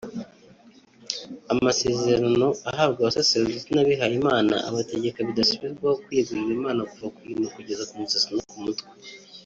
Amasezerano 1.53 2.47
ahabwa 2.69 2.99
abasaserodoti 3.01 3.69
n’abihayimana 3.73 4.55
abategeka 4.69 5.19
bidasubirwaho 5.27 5.95
kwiyegurira 6.03 6.51
Imana 6.59 6.81
kuva 6.89 7.07
ku 7.15 7.19
ino 7.31 7.47
kugera 7.55 7.81
ku 7.89 7.95
musatsi 8.01 8.29
wo 8.35 8.43
ku 8.51 8.57
mutwe 8.65 8.87